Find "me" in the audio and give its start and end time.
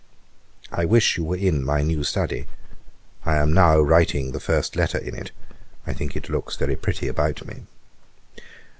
7.45-7.67